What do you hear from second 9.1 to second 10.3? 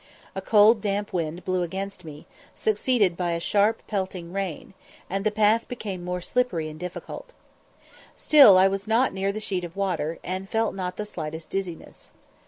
near the sheet of water,